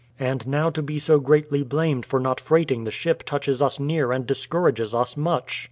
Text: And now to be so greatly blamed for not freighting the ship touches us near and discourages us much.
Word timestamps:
And 0.19 0.47
now 0.47 0.71
to 0.71 0.81
be 0.81 0.97
so 0.97 1.19
greatly 1.19 1.61
blamed 1.61 2.07
for 2.07 2.19
not 2.19 2.41
freighting 2.41 2.85
the 2.85 2.89
ship 2.91 3.21
touches 3.21 3.61
us 3.61 3.79
near 3.79 4.11
and 4.11 4.25
discourages 4.25 4.95
us 4.95 5.15
much. 5.15 5.59